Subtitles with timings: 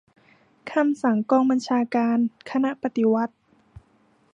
[0.71, 2.17] คำสั่งกองบัญชาการ
[2.49, 3.35] คณะปฏิวัติ